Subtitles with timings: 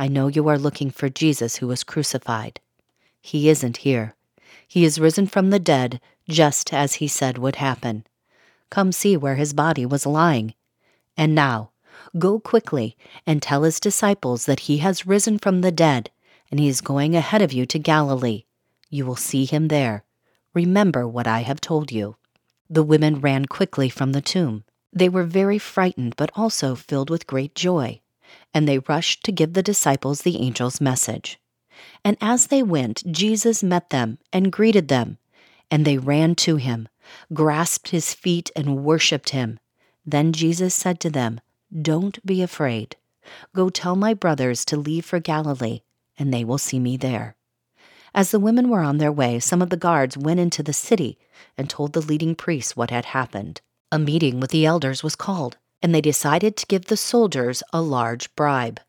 [0.00, 2.60] I know you are looking for Jesus who was crucified.
[3.20, 4.14] He isn't here.
[4.68, 8.06] He is risen from the dead, just as he said would happen.
[8.70, 10.54] Come see where his body was lying.
[11.16, 11.72] And now,
[12.16, 12.96] go quickly
[13.26, 16.12] and tell his disciples that he has risen from the dead,
[16.48, 18.44] and he is going ahead of you to Galilee.
[18.90, 20.04] You will see him there.
[20.54, 22.14] Remember what I have told you.
[22.70, 24.62] The women ran quickly from the tomb.
[24.92, 28.00] They were very frightened, but also filled with great joy
[28.54, 31.38] and they rushed to give the disciples the angel's message.
[32.04, 35.18] And as they went, Jesus met them and greeted them,
[35.70, 36.88] and they ran to him,
[37.32, 39.58] grasped his feet, and worshipped him.
[40.04, 41.40] Then Jesus said to them,
[41.82, 42.96] Don't be afraid.
[43.54, 45.82] Go tell my brothers to leave for Galilee,
[46.18, 47.36] and they will see me there.
[48.14, 51.18] As the women were on their way, some of the guards went into the city
[51.56, 53.60] and told the leading priests what had happened.
[53.92, 57.80] A meeting with the elders was called and they decided to give the soldiers a
[57.80, 58.80] large bribe.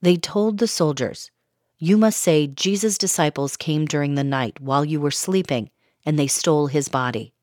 [0.00, 1.30] They told the soldiers,
[1.78, 5.70] You must say Jesus' disciples came during the night while you were sleeping,
[6.04, 7.34] and they stole his body.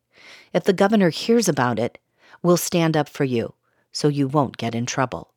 [0.53, 1.99] If the governor hears about it,
[2.41, 3.53] we'll stand up for you,
[3.91, 5.33] so you won't get in trouble.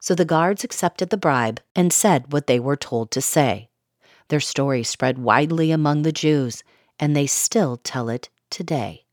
[0.00, 3.68] So the guards accepted the bribe and said what they were told to say.
[4.28, 6.62] Their story spread widely among the Jews,
[6.98, 9.04] and they still tell it today.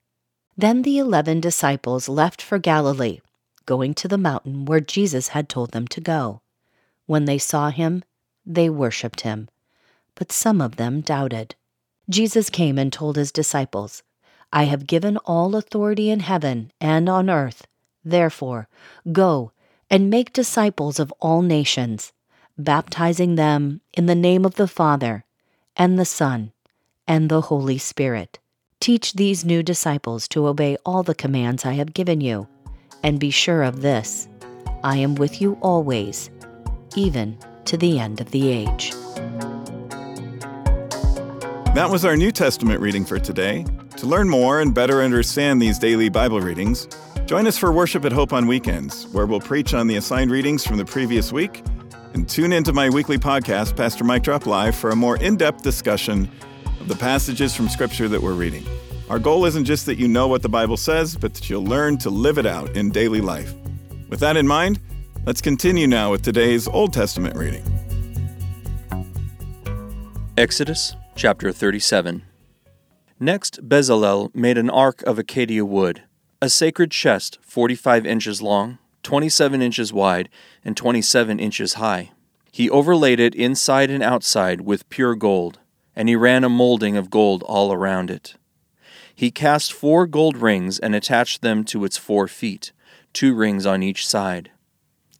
[0.57, 3.19] Then the eleven disciples left for Galilee
[3.65, 6.41] going to the mountain where Jesus had told them to go.
[7.05, 8.03] When they saw him,
[8.45, 9.49] they worshipped him,
[10.15, 11.55] but some of them doubted.
[12.09, 14.03] Jesus came and told his disciples,
[14.51, 17.67] I have given all authority in heaven and on earth.
[18.03, 18.67] Therefore,
[19.11, 19.51] go
[19.89, 22.11] and make disciples of all nations,
[22.57, 25.25] baptizing them in the name of the Father,
[25.77, 26.51] and the Son,
[27.07, 28.39] and the Holy Spirit.
[28.79, 32.47] Teach these new disciples to obey all the commands I have given you
[33.03, 34.27] and be sure of this
[34.83, 36.29] I am with you always,
[36.95, 38.91] even to the end of the age.
[41.73, 43.65] That was our New Testament reading for today.
[43.97, 46.87] To learn more and better understand these daily Bible readings,
[47.25, 50.65] join us for worship at Hope on weekends, where we'll preach on the assigned readings
[50.65, 51.63] from the previous week,
[52.13, 55.61] and tune into my weekly podcast, Pastor Mike Drop Live, for a more in depth
[55.61, 56.29] discussion
[56.81, 58.65] of the passages from Scripture that we're reading.
[59.11, 61.97] Our goal isn't just that you know what the Bible says, but that you'll learn
[61.97, 63.53] to live it out in daily life.
[64.07, 64.79] With that in mind,
[65.25, 67.61] let's continue now with today's Old Testament reading.
[70.37, 72.23] Exodus chapter 37.
[73.19, 76.03] Next, Bezalel made an ark of acacia wood,
[76.41, 80.29] a sacred chest 45 inches long, 27 inches wide,
[80.63, 82.11] and 27 inches high.
[82.49, 85.59] He overlaid it inside and outside with pure gold,
[85.97, 88.35] and he ran a molding of gold all around it.
[89.21, 92.71] He cast four gold rings and attached them to its four feet,
[93.13, 94.49] two rings on each side.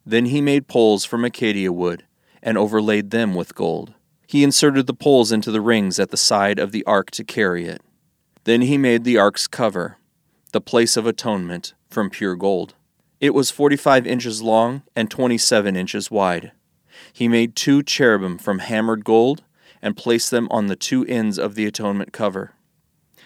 [0.03, 2.05] Then he made poles from acacia wood
[2.41, 3.93] and overlaid them with gold.
[4.25, 7.67] He inserted the poles into the rings at the side of the ark to carry
[7.67, 7.83] it.
[8.45, 9.99] Then he made the ark's cover,
[10.51, 12.73] the place of atonement, from pure gold.
[13.19, 16.53] It was forty five inches long and twenty seven inches wide.
[17.13, 19.43] He made two cherubim from hammered gold
[19.79, 22.55] and placed them on the two ends of the atonement cover.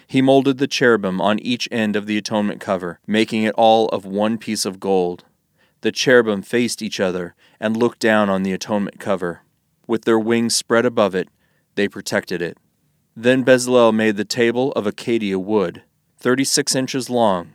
[0.07, 4.06] He molded the cherubim on each end of the atonement cover, making it all of
[4.06, 5.25] one piece of gold.
[5.81, 9.42] The cherubim faced each other and looked down on the atonement cover.
[9.88, 11.30] With their wings spread above it,
[11.75, 12.57] they protected it.
[13.16, 15.84] Then Bezalel made the table of acacia wood,
[16.18, 17.54] 36 inches long,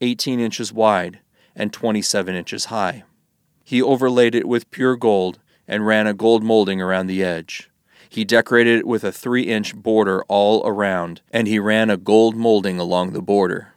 [0.00, 1.20] 18 inches wide,
[1.54, 3.04] and 27 inches high.
[3.64, 5.38] He overlaid it with pure gold
[5.68, 7.70] and ran a gold molding around the edge.
[8.12, 12.36] He decorated it with a three inch border all around, and he ran a gold
[12.36, 13.72] molding along the border.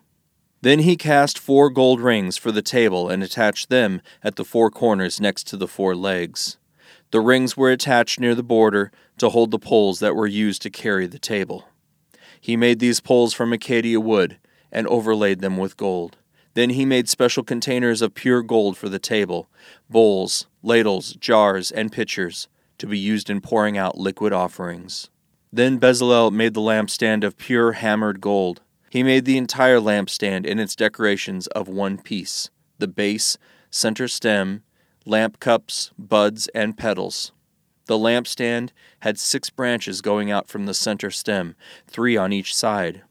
[0.61, 4.69] Then he cast four gold rings for the table and attached them at the four
[4.69, 6.57] corners next to the four legs.
[7.11, 10.69] The rings were attached near the border to hold the poles that were used to
[10.69, 11.69] carry the table.
[12.41, 14.37] He made these poles from acacia wood
[14.69, 16.17] and overlaid them with gold.
[16.55, 19.47] Then he made special containers of pure gold for the table,
[19.89, 25.09] bowls, ladles, jars, and pitchers, to be used in pouring out liquid offerings.
[25.51, 28.61] Then Bezalel made the lampstand of pure hammered gold.
[28.89, 33.37] He made the entire lampstand and its decorations of one piece the base,
[33.69, 34.63] center stem,
[35.05, 37.31] lamp cups, buds, and petals.
[37.85, 41.55] The lampstand had six branches going out from the center stem,
[41.87, 43.03] three on each side.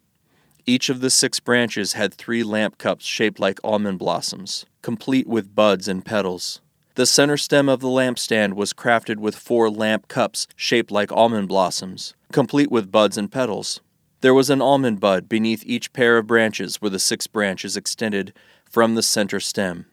[0.67, 5.55] Each of the six branches had three lamp cups shaped like almond blossoms, complete with
[5.55, 6.61] buds and petals.
[6.97, 11.49] The center stem of the lampstand was crafted with four lamp cups shaped like almond
[11.49, 13.81] blossoms, complete with buds and petals.
[14.21, 18.33] There was an almond bud beneath each pair of branches where the six branches extended
[18.65, 19.87] from the center stem,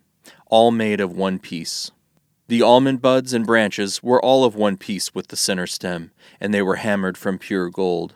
[0.45, 1.89] all made of one piece.
[2.48, 6.53] The almond buds and branches were all of one piece with the center stem, and
[6.53, 8.13] they were hammered from pure gold.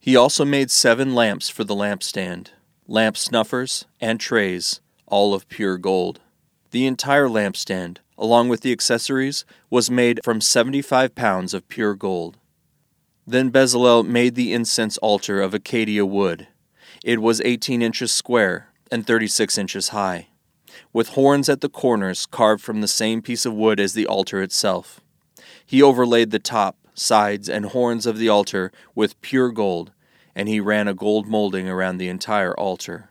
[0.00, 2.48] He also made seven lamps for the lampstand,
[2.88, 6.20] lamp snuffers, and trays, all of pure gold.
[6.70, 12.38] The entire lampstand, along with the accessories, was made from 75 pounds of pure gold.
[13.26, 16.48] Then Bezalel made the incense altar of acacia wood.
[17.04, 20.28] It was 18 inches square and 36 inches high
[20.92, 24.42] with horns at the corners carved from the same piece of wood as the altar
[24.42, 25.00] itself.
[25.64, 29.92] He overlaid the top, sides, and horns of the altar with pure gold,
[30.34, 33.10] and he ran a gold molding around the entire altar.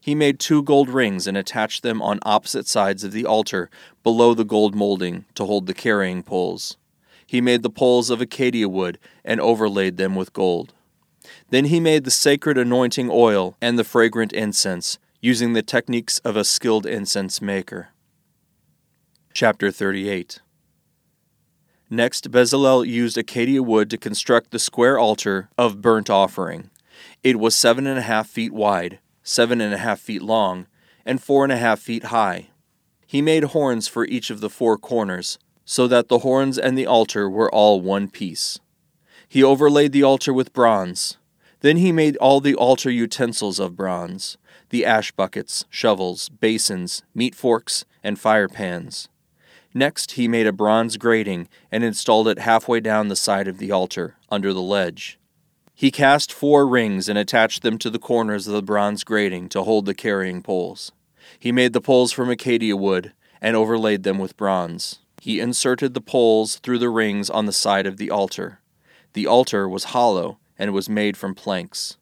[0.00, 3.68] He made two gold rings and attached them on opposite sides of the altar
[4.02, 6.76] below the gold molding to hold the carrying poles.
[7.26, 10.72] He made the poles of acacia wood and overlaid them with gold.
[11.50, 16.34] Then he made the sacred anointing oil and the fragrant incense using the techniques of
[16.34, 17.90] a skilled incense maker.
[19.34, 20.40] Chapter 38
[21.90, 26.70] Next, Bezalel used acacia wood to construct the square altar of burnt offering.
[27.22, 30.66] It was seven and a half feet wide, seven and a half feet long,
[31.04, 32.48] and four and a half feet high.
[33.06, 36.86] He made horns for each of the four corners, so that the horns and the
[36.86, 38.58] altar were all one piece.
[39.28, 41.16] He overlaid the altar with bronze.
[41.60, 44.36] Then he made all the altar utensils of bronze
[44.70, 49.08] the ash buckets, shovels, basins, meat forks, and fire pans.
[49.74, 53.70] Next, he made a bronze grating and installed it halfway down the side of the
[53.70, 55.18] altar, under the ledge.
[55.80, 59.62] He cast four rings and attached them to the corners of the bronze grating to
[59.62, 60.92] hold the carrying poles.
[61.38, 64.98] He made the poles from acacia wood and overlaid them with bronze.
[65.22, 68.60] He inserted the poles through the rings on the side of the altar.
[69.14, 71.96] The altar was hollow and was made from planks.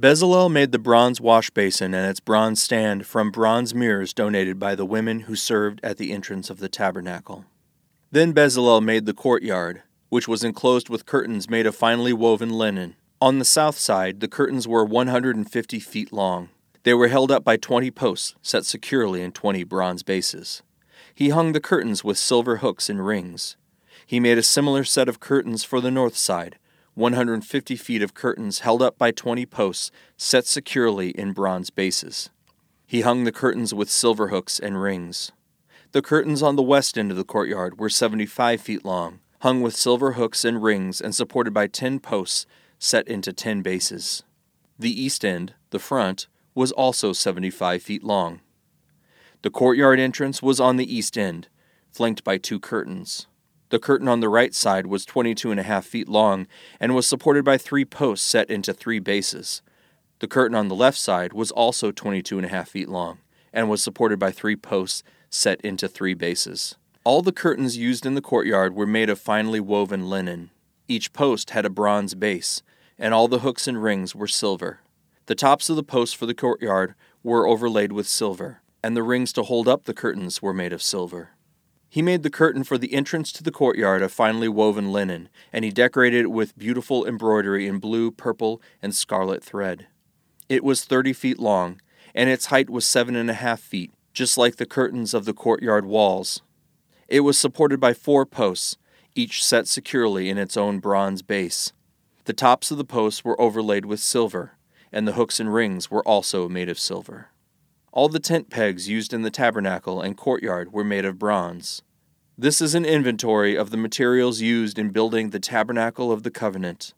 [0.00, 4.76] Bezalel made the bronze wash basin and its bronze stand from bronze mirrors donated by
[4.76, 7.44] the women who served at the entrance of the tabernacle.
[8.12, 12.94] Then Bezalel made the courtyard, which was enclosed with curtains made of finely woven linen.
[13.24, 16.50] On the south side, the curtains were 150 feet long.
[16.82, 20.62] They were held up by 20 posts set securely in 20 bronze bases.
[21.14, 23.56] He hung the curtains with silver hooks and rings.
[24.04, 26.58] He made a similar set of curtains for the north side,
[26.96, 32.28] 150 feet of curtains held up by 20 posts set securely in bronze bases.
[32.86, 35.32] He hung the curtains with silver hooks and rings.
[35.92, 39.74] The curtains on the west end of the courtyard were 75 feet long, hung with
[39.74, 42.44] silver hooks and rings, and supported by 10 posts
[42.84, 44.22] set into 10 bases.
[44.78, 48.40] The east end, the front, was also 75 feet long.
[49.42, 51.48] The courtyard entrance was on the east end,
[51.90, 53.26] flanked by two curtains.
[53.70, 56.46] The curtain on the right side was 22 and a half feet long
[56.78, 59.62] and was supported by three posts set into three bases.
[60.18, 63.18] The curtain on the left side was also 22 and a half feet long
[63.52, 66.76] and was supported by three posts set into three bases.
[67.02, 70.50] All the curtains used in the courtyard were made of finely woven linen.
[70.86, 72.62] Each post had a bronze base,
[72.98, 74.80] and all the hooks and rings were silver.
[75.26, 79.32] The tops of the posts for the courtyard were overlaid with silver, and the rings
[79.32, 81.30] to hold up the curtains were made of silver.
[81.88, 85.64] He made the curtain for the entrance to the courtyard of finely woven linen, and
[85.64, 89.86] he decorated it with beautiful embroidery in blue, purple, and scarlet thread.
[90.48, 91.80] It was thirty feet long,
[92.14, 95.32] and its height was seven and a half feet, just like the curtains of the
[95.32, 96.42] courtyard walls.
[97.08, 98.76] It was supported by four posts,
[99.14, 101.72] each set securely in its own bronze base.
[102.24, 104.52] The tops of the posts were overlaid with silver,
[104.90, 107.28] and the hooks and rings were also made of silver.
[107.92, 111.82] All the tent pegs used in the tabernacle and courtyard were made of bronze.
[112.36, 116.94] This is an inventory of the materials used in building the tabernacle of the covenant.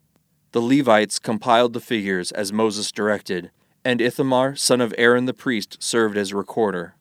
[0.53, 3.51] The Levites compiled the figures as Moses directed,
[3.85, 6.95] and Ithamar, son of Aaron the priest, served as recorder.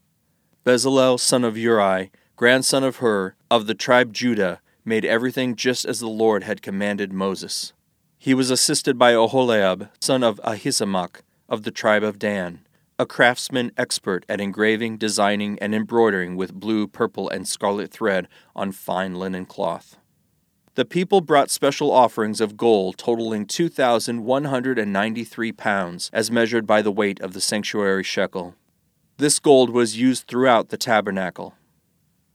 [0.65, 5.99] Bezalel, son of Uri, grandson of Hur, of the tribe Judah, made everything just as
[5.99, 7.71] the Lord had commanded Moses.
[8.25, 12.61] He was assisted by Oholiab, son of Ahisamach, of the tribe of Dan,
[12.97, 18.71] a craftsman expert at engraving, designing, and embroidering with blue, purple, and scarlet thread on
[18.71, 19.97] fine linen cloth.
[20.73, 27.21] The people brought special offerings of gold totaling 2,193 pounds, as measured by the weight
[27.21, 28.55] of the sanctuary shekel.
[29.17, 31.53] This gold was used throughout the tabernacle.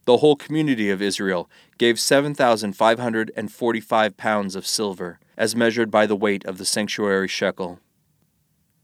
[0.05, 6.45] The whole community of Israel gave 7,545 pounds of silver, as measured by the weight
[6.45, 7.81] of the sanctuary shekel.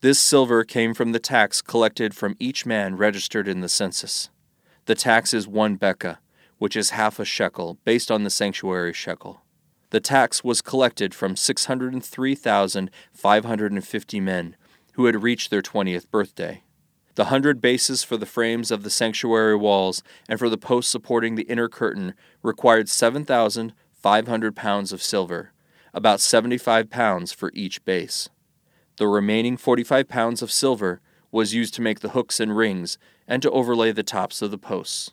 [0.01, 4.31] This silver came from the tax collected from each man registered in the census.
[4.87, 6.17] The tax is one beka,
[6.57, 9.43] which is half a shekel, based on the sanctuary shekel.
[9.91, 14.57] The tax was collected from 603,550 men
[14.95, 16.63] who had reached their 20th birthday.
[17.17, 21.35] The hundred bases for the frames of the sanctuary walls and for the posts supporting
[21.35, 25.53] the inner curtain required 7,500 pounds of silver,
[25.97, 28.29] about 75 pounds for each base.
[28.99, 31.01] The remaining 45 pounds of silver
[31.33, 34.59] was used to make the hooks and rings and to overlay the tops of the
[34.59, 35.13] posts.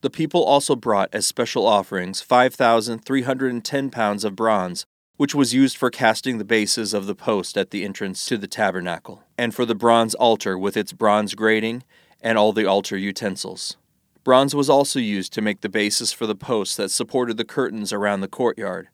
[0.00, 5.90] The people also brought as special offerings 5,310 pounds of bronze, which was used for
[5.90, 9.74] casting the bases of the post at the entrance to the tabernacle, and for the
[9.74, 11.84] bronze altar with its bronze grating
[12.20, 13.76] and all the altar utensils.
[14.24, 17.92] Bronze was also used to make the bases for the posts that supported the curtains
[17.92, 18.88] around the courtyard,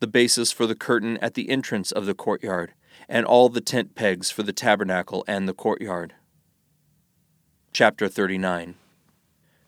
[0.00, 2.72] the bases for the curtain at the entrance of the courtyard,
[3.08, 6.14] and all the tent pegs for the tabernacle and the courtyard.
[7.72, 8.74] Chapter 39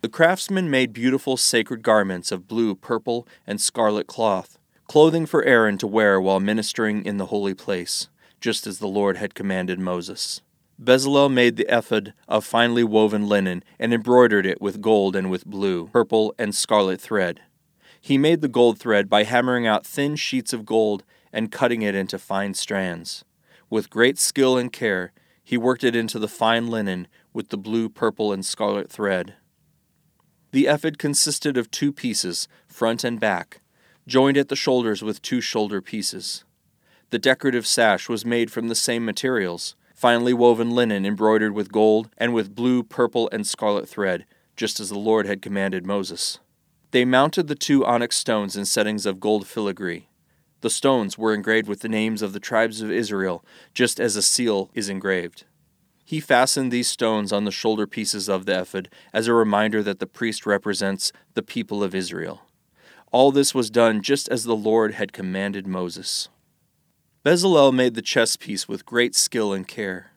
[0.02, 4.58] the craftsmen made beautiful sacred garments of blue, purple, and scarlet cloth,
[4.88, 8.08] clothing for Aaron to wear while ministering in the holy place,
[8.40, 10.40] just as the Lord had commanded Moses.
[10.82, 15.44] Bezalel made the ephod of finely woven linen and embroidered it with gold and with
[15.44, 17.42] blue, purple, and scarlet thread.
[18.00, 21.94] He made the gold thread by hammering out thin sheets of gold and cutting it
[21.94, 23.24] into fine strands.
[23.68, 25.12] With great skill and care,
[25.44, 29.34] he worked it into the fine linen with the blue, purple, and scarlet thread.
[30.52, 33.60] The ephod consisted of two pieces, front and back,
[34.06, 36.44] joined at the shoulders with two shoulder pieces.
[37.10, 42.08] The decorative sash was made from the same materials, finely woven linen embroidered with gold
[42.16, 44.24] and with blue, purple, and scarlet thread,
[44.56, 46.38] just as the Lord had commanded Moses.
[46.92, 50.08] They mounted the two onyx stones in settings of gold filigree.
[50.60, 54.22] The stones were engraved with the names of the tribes of Israel, just as a
[54.22, 55.44] seal is engraved.
[56.04, 60.00] He fastened these stones on the shoulder pieces of the ephod as a reminder that
[60.00, 62.42] the priest represents the people of Israel.
[63.12, 66.28] All this was done just as the Lord had commanded Moses.
[67.24, 70.10] Bezalel made the chest piece with great skill and care.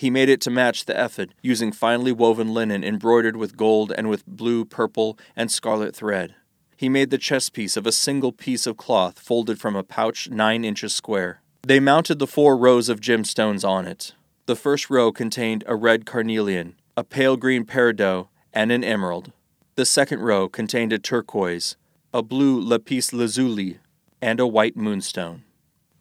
[0.00, 4.08] He made it to match the ephod, using finely woven linen embroidered with gold and
[4.08, 6.34] with blue, purple, and scarlet thread.
[6.74, 10.30] He made the chest piece of a single piece of cloth folded from a pouch
[10.30, 11.42] nine inches square.
[11.60, 14.14] They mounted the four rows of gemstones on it.
[14.46, 19.32] The first row contained a red carnelian, a pale green peridot, and an emerald.
[19.74, 21.76] The second row contained a turquoise,
[22.14, 23.80] a blue lapis lazuli,
[24.22, 25.42] and a white moonstone.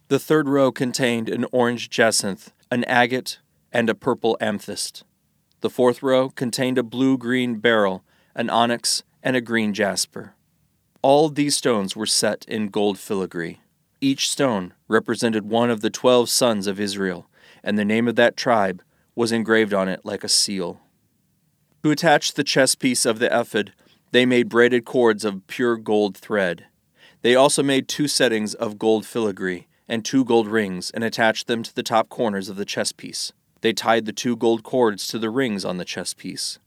[0.08, 3.40] The third row contained an orange jacinth, an agate,
[3.72, 5.04] and a purple amethyst.
[5.62, 8.04] The fourth row contained a blue green beryl,
[8.36, 10.34] an onyx, and a green jasper.
[11.02, 13.60] All these stones were set in gold filigree.
[14.02, 17.30] Each stone represented one of the twelve sons of Israel,
[17.64, 18.82] and the name of that tribe
[19.16, 20.80] was engraved on it like a seal.
[21.84, 23.74] To attach the chest piece of the ephod,
[24.12, 26.66] they made braided cords of pure gold thread.
[27.22, 31.64] They also made two settings of gold filigree and two gold rings and attached them
[31.64, 33.34] to the top corners of the chest piece.
[33.62, 36.60] They tied the two gold cords to the rings on the chest piece.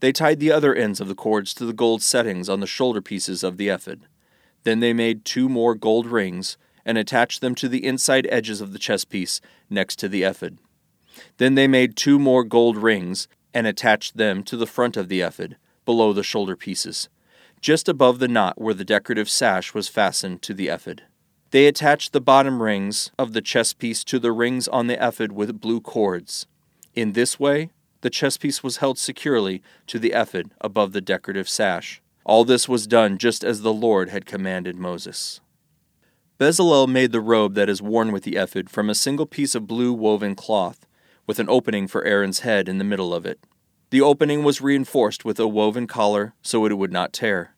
[0.00, 3.00] They tied the other ends of the cords to the gold settings on the shoulder
[3.00, 4.06] pieces of the ephod.
[4.64, 8.72] Then they made two more gold rings and attached them to the inside edges of
[8.72, 10.58] the chest piece next to the ephod.
[11.38, 15.20] Then they made two more gold rings and attached them to the front of the
[15.20, 17.08] ephod, below the shoulder pieces,
[17.60, 21.02] just above the knot where the decorative sash was fastened to the ephod.
[21.50, 25.32] They attached the bottom rings of the chest piece to the rings on the ephod
[25.32, 26.46] with blue cords.
[26.94, 27.70] In this way,
[28.02, 32.00] the chest piece was held securely to the ephod above the decorative sash.
[32.24, 35.40] All this was done just as the Lord had commanded Moses.
[36.38, 39.66] Bezalel made the robe that is worn with the ephod from a single piece of
[39.66, 40.86] blue woven cloth,
[41.26, 43.40] with an opening for Aaron's head in the middle of it.
[43.90, 47.54] The opening was reinforced with a woven collar so it would not tear.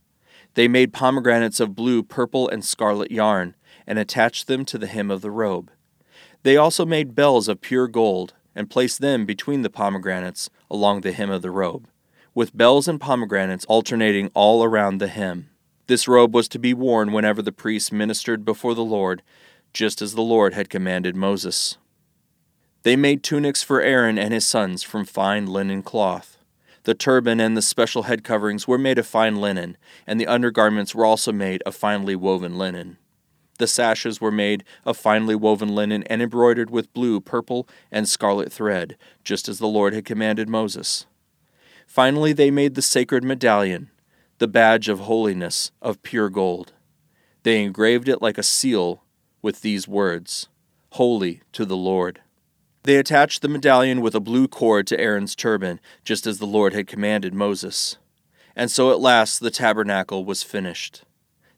[0.54, 3.54] They made pomegranates of blue, purple, and scarlet yarn,
[3.86, 5.70] and attached them to the hem of the robe.
[6.42, 11.12] They also made bells of pure gold, and placed them between the pomegranates along the
[11.12, 11.88] hem of the robe,
[12.34, 15.48] with bells and pomegranates alternating all around the hem.
[15.86, 19.22] This robe was to be worn whenever the priests ministered before the Lord,
[19.72, 21.76] just as the Lord had commanded Moses.
[22.82, 26.38] They made tunics for Aaron and his sons from fine linen cloth.
[26.84, 30.94] The turban and the special head coverings were made of fine linen, and the undergarments
[30.94, 32.98] were also made of finely woven linen.
[33.62, 38.50] The sashes were made of finely woven linen and embroidered with blue, purple, and scarlet
[38.52, 41.07] thread, just as the Lord had commanded Moses.
[41.87, 43.88] Finally, they made the sacred medallion,
[44.38, 46.73] the badge of holiness, of pure gold.
[47.45, 49.04] They engraved it like a seal
[49.42, 50.49] with these words
[50.95, 52.21] Holy to the Lord.
[52.83, 56.73] They attached the medallion with a blue cord to Aaron's turban, just as the Lord
[56.73, 57.97] had commanded Moses.
[58.57, 61.04] And so at last the tabernacle was finished.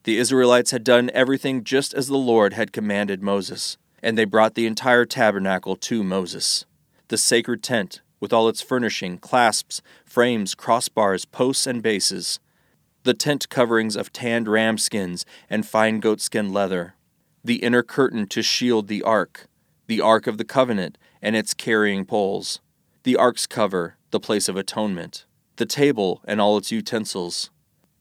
[0.04, 4.54] The Israelites had done everything just as the Lord had commanded Moses, and they brought
[4.54, 6.66] the entire tabernacle to Moses.
[7.08, 12.38] The sacred tent, with all its furnishing, clasps, frames, crossbars, posts, and bases.
[13.04, 16.96] The tent coverings of tanned ram skins and fine goatskin leather.
[17.42, 19.46] The inner curtain to shield the ark,
[19.86, 22.60] the ark of the covenant, and its carrying poles.
[23.04, 25.24] The ark's cover, the place of atonement.
[25.56, 27.48] The table and all its utensils.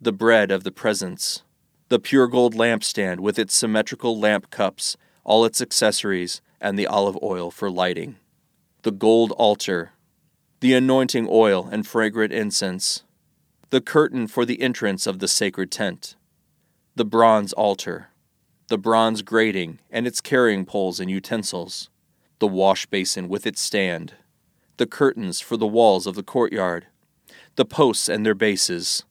[0.02, 1.44] The bread of the presence
[1.90, 7.18] the pure gold lampstand with its symmetrical lamp cups, all its accessories, and the olive
[7.22, 8.16] oil for lighting,
[8.84, 9.92] the gold altar,
[10.62, 13.04] the anointing oil and fragrant incense,
[13.70, 16.16] the curtain for the entrance of the sacred tent,
[16.96, 18.10] the bronze altar,
[18.68, 21.90] the bronze grating and its carrying poles and utensils,
[22.40, 24.14] the wash basin with its stand,
[24.78, 26.88] the curtains for the walls of the courtyard,
[27.56, 29.04] the posts and their bases,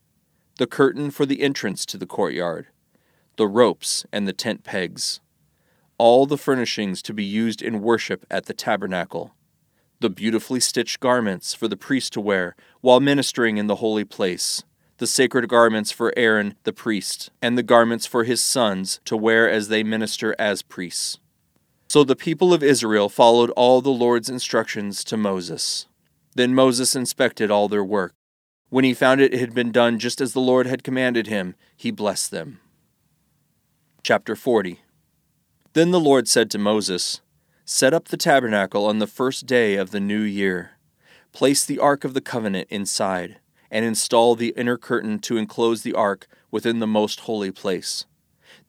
[0.63, 2.69] the curtain for the entrance to the courtyard,
[3.37, 5.19] the ropes and the tent pegs,
[5.99, 9.35] all the furnishings to be used in worship at the tabernacle,
[9.99, 14.63] the beautifully stitched garments for the priest to wear while ministering in the holy place,
[14.99, 19.51] the sacred garments for Aaron the priest, and the garments for his sons to wear
[19.51, 21.19] as they minister as priests.
[21.89, 25.89] So the people of Israel followed all the Lord's instructions to Moses.
[26.37, 28.15] Then Moses inspected all their work.
[28.73, 31.91] When he found it had been done just as the Lord had commanded him, he
[31.91, 32.59] blessed them.
[34.03, 34.81] Chapter 40
[35.75, 37.21] Then the Lord said to Moses,
[37.67, 40.79] Set up the tabernacle on the first day of the new year.
[41.33, 45.93] Place the ark of the covenant inside, and install the inner curtain to enclose the
[45.93, 48.07] ark within the most holy place.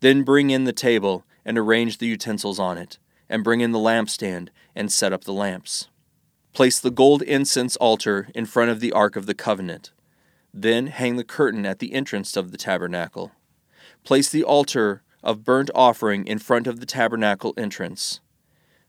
[0.01, 3.79] Then bring in the table and arrange the utensils on it, and bring in the
[3.79, 5.87] lampstand and set up the lamps.
[6.53, 9.91] Place the gold incense altar in front of the Ark of the Covenant.
[10.53, 13.31] Then hang the curtain at the entrance of the tabernacle.
[14.03, 18.19] Place the altar of burnt offering in front of the tabernacle entrance.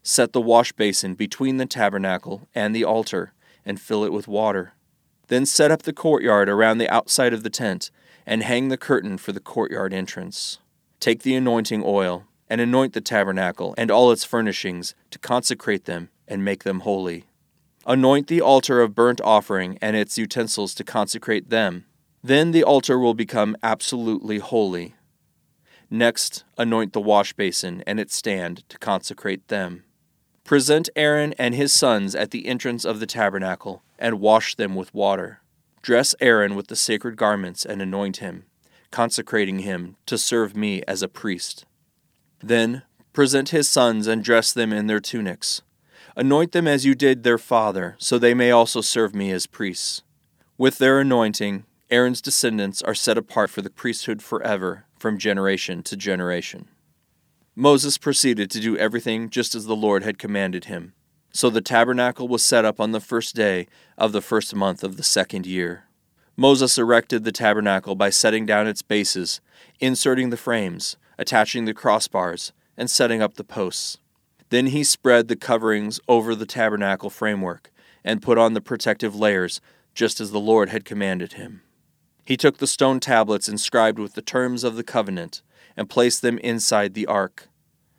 [0.02, 3.32] Set the wash basin between the tabernacle and the altar,
[3.64, 4.74] and fill it with water.
[5.28, 7.90] Then set up the courtyard around the outside of the tent,
[8.26, 10.58] and hang the curtain for the courtyard entrance.
[11.00, 16.10] Take the anointing oil, and anoint the tabernacle and all its furnishings, to consecrate them
[16.28, 17.24] and make them holy.
[17.86, 21.84] Anoint the altar of burnt offering and its utensils to consecrate them.
[22.22, 24.94] Then the altar will become absolutely holy.
[25.90, 29.84] Next, anoint the wash basin and its stand to consecrate them.
[30.44, 34.94] Present Aaron and his sons at the entrance of the tabernacle, and wash them with
[34.94, 35.40] water.
[35.82, 38.44] Dress Aaron with the sacred garments and anoint him,
[38.90, 41.66] consecrating him to serve me as a priest.
[42.40, 45.62] Then present his sons and dress them in their tunics
[46.16, 50.02] Anoint them as you did their father, so they may also serve me as priests.
[50.56, 55.96] With their anointing, Aaron's descendants are set apart for the priesthood forever, from generation to
[55.96, 56.68] generation.
[57.56, 60.92] Moses proceeded to do everything just as the Lord had commanded him.
[61.32, 63.66] So the tabernacle was set up on the first day
[63.98, 65.84] of the first month of the second year.
[66.36, 69.40] Moses erected the tabernacle by setting down its bases,
[69.80, 73.98] inserting the frames, attaching the crossbars, and setting up the posts.
[74.54, 77.72] Then he spread the coverings over the tabernacle framework
[78.04, 79.60] and put on the protective layers,
[79.96, 81.62] just as the Lord had commanded him.
[82.24, 85.42] He took the stone tablets inscribed with the terms of the covenant
[85.76, 87.48] and placed them inside the ark.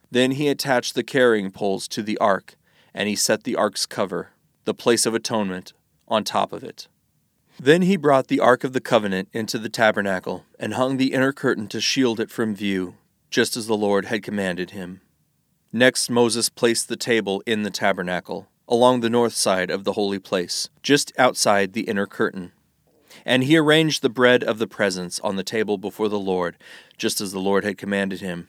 [0.09, 2.55] Then he attached the carrying poles to the ark,
[2.93, 4.29] and he set the ark's cover,
[4.63, 5.73] the place of atonement,
[6.07, 6.87] on top of it.
[7.59, 11.33] Then he brought the ark of the covenant into the tabernacle and hung the inner
[11.33, 12.95] curtain to shield it from view,
[13.29, 15.01] just as the Lord had commanded him.
[15.77, 20.19] Next, Moses placed the table in the tabernacle, along the north side of the holy
[20.19, 22.53] place, just outside the inner curtain.
[23.25, 26.55] And he arranged the bread of the presence on the table before the Lord,
[26.97, 28.47] just as the Lord had commanded him.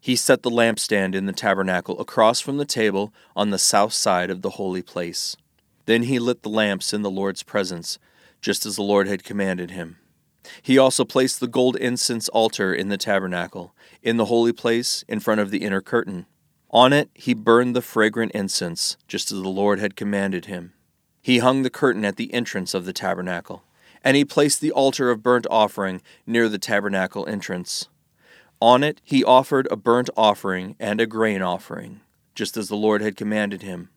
[0.00, 4.30] He set the lampstand in the tabernacle across from the table on the south side
[4.30, 5.36] of the holy place.
[5.84, 7.98] Then he lit the lamps in the Lord's presence,
[8.40, 9.98] just as the Lord had commanded him.
[10.62, 15.20] He also placed the gold incense altar in the tabernacle, in the holy place, in
[15.20, 16.24] front of the inner curtain.
[16.70, 20.74] On it he burned the fragrant incense, just as the Lord had commanded him.
[21.22, 23.64] He hung the curtain at the entrance of the tabernacle,
[24.04, 27.88] and he placed the altar of burnt offering near the tabernacle entrance.
[28.60, 32.00] On it he offered a burnt offering and a grain offering,
[32.34, 33.88] just as the Lord had commanded him.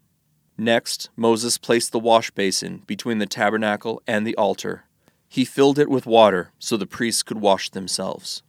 [0.58, 4.86] Next, Moses placed the wash basin between the tabernacle and the altar.
[5.28, 8.44] He filled it with water so the priests could wash themselves.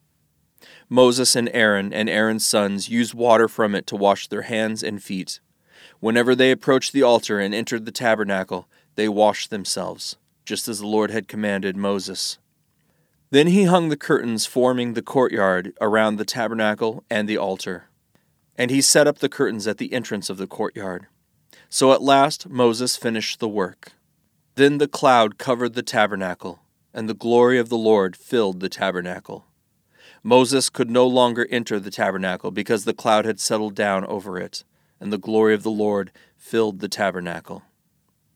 [0.89, 5.03] Moses and Aaron and Aaron's sons used water from it to wash their hands and
[5.03, 5.41] feet.
[6.01, 10.87] Whenever they approached the altar and entered the tabernacle, they washed themselves, just as the
[10.87, 12.39] Lord had commanded Moses.
[13.31, 17.89] Then he hung the curtains forming the courtyard around the tabernacle and the altar.
[18.57, 21.07] And he set up the curtains at the entrance of the courtyard.
[21.71, 23.93] So at last Moses finished the work.
[24.57, 26.61] Then the cloud covered the tabernacle,
[26.93, 29.47] and the glory of the Lord filled the tabernacle.
[30.25, 34.63] Moses could no longer enter the tabernacle because the cloud had settled down over it,
[35.01, 37.63] and the glory of the Lord filled the tabernacle.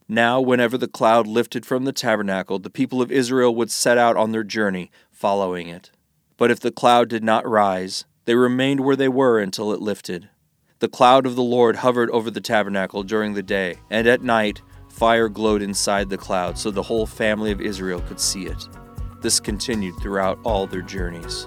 [0.08, 4.16] Now, whenever the cloud lifted from the tabernacle, the people of Israel would set out
[4.16, 5.90] on their journey, following it.
[6.36, 10.28] But if the cloud did not rise, they remained where they were until it lifted.
[10.80, 14.60] The cloud of the Lord hovered over the tabernacle during the day, and at night
[14.88, 18.68] fire glowed inside the cloud so the whole family of Israel could see it.
[19.22, 21.46] This continued throughout all their journeys.